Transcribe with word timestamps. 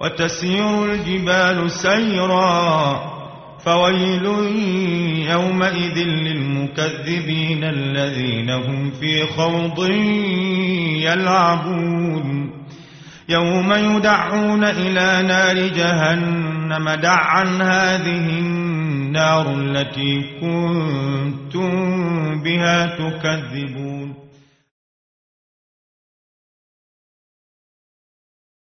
وتسير 0.00 0.84
الجبال 0.84 1.70
سيرا 1.70 3.16
فويل 3.64 4.24
يومئذ 5.30 5.98
للمكذبين 5.98 7.64
الذين 7.64 8.50
هم 8.50 8.90
في 8.90 9.26
خوض 9.26 9.90
يلعبون. 11.00 12.50
يوم 13.28 13.72
يدعون 13.72 14.64
إلى 14.64 15.28
نار 15.28 15.56
جهنم 15.68 16.90
دعا 16.90 17.44
هذه 17.44 18.38
النار 18.38 19.54
التي 19.54 20.24
كنتم 20.40 21.70
بها 22.42 22.86
تكذبون. 22.86 24.05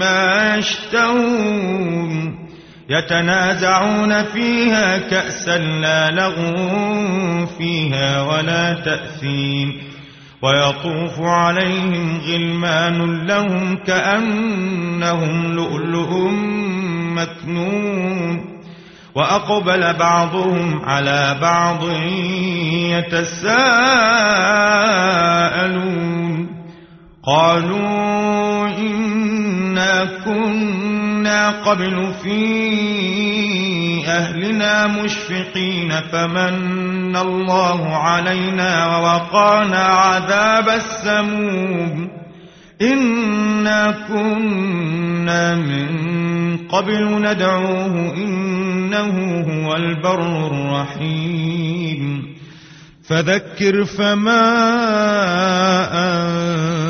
مما 0.00 0.56
يشتهون. 0.56 2.38
يتنازعون 2.90 4.22
فيها 4.22 4.98
كأسا 4.98 5.58
لا 5.58 6.10
لغو 6.10 7.46
فيها 7.46 8.22
ولا 8.22 8.74
تأثيم. 8.74 9.72
ويطوف 10.42 11.20
عليهم 11.20 12.20
غلمان 12.28 13.26
لهم 13.26 13.76
كأنهم 13.76 15.54
لؤلؤ 15.54 16.28
مكنون. 17.14 18.60
وأقبل 19.14 19.92
بعضهم 19.92 20.84
على 20.84 21.38
بعض 21.40 21.84
يتساءلون. 22.90 23.80
قالوا 27.26 28.68
كنا 30.24 31.50
قبل 31.50 32.12
في 32.22 32.40
أهلنا 34.06 34.86
مشفقين 34.86 35.90
فمن 36.12 37.16
الله 37.16 37.96
علينا 37.96 38.96
ووقانا 38.96 39.84
عذاب 39.84 40.68
السموم 40.68 42.10
إنا 42.82 43.94
كنا 44.08 45.54
من 45.54 45.88
قبل 46.68 47.22
ندعوه 47.22 48.14
إنه 48.16 49.44
هو 49.48 49.76
البر 49.76 50.46
الرحيم 50.46 52.26
فذكر 53.08 53.84
فما 53.84 54.46
أنت 55.92 56.89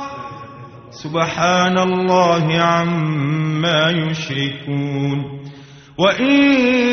سبحان 1.03 1.77
الله 1.77 2.61
عما 2.61 3.89
يشركون. 3.89 5.41
وإن 5.97 6.31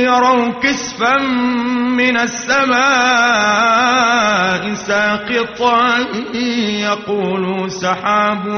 يروا 0.00 0.48
كسفا 0.48 1.16
من 1.96 2.16
السماء 2.16 2.78
ساقطا 4.74 5.98
يقولوا 6.80 7.68
سحاب 7.68 8.48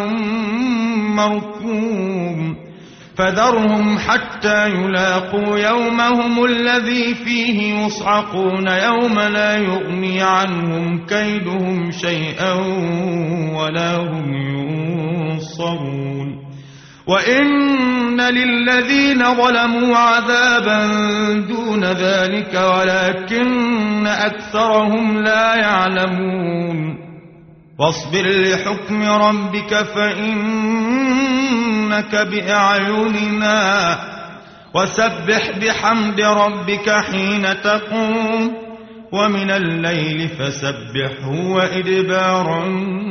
مركوم. 1.18 2.56
فذرهم 3.16 3.98
حتى 3.98 4.68
يلاقوا 4.68 5.58
يومهم 5.58 6.44
الذي 6.44 7.14
فيه 7.14 7.86
يصعقون. 7.86 8.68
يوم 8.68 9.20
لا 9.20 9.56
يغني 9.56 10.22
عنهم 10.22 11.06
كيدهم 11.06 11.90
شيئا 11.90 12.52
ولا 13.54 13.96
هم 13.96 14.79
ينصرون 15.40 16.50
وإن 17.06 18.20
للذين 18.20 19.34
ظلموا 19.34 19.96
عذابا 19.96 20.86
دون 21.48 21.84
ذلك 21.84 22.54
ولكن 22.54 24.06
أكثرهم 24.06 25.22
لا 25.22 25.54
يعلمون. 25.54 26.96
واصبر 27.78 28.26
لحكم 28.28 29.02
ربك 29.02 29.74
فإنك 29.94 30.56
بأعيننا 32.14 33.98
وسبح 34.74 35.58
بحمد 35.58 36.20
ربك 36.20 36.90
حين 36.90 37.60
تقوم 37.62 38.52
ومن 39.12 39.50
الليل 39.50 40.28
فسبحه 40.28 41.30
وإدبار 41.30 42.64
النار 42.64 43.09